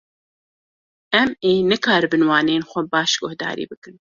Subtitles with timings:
[1.21, 3.95] Em ê nikaribin waneyên xwe baş guhdarî bikin.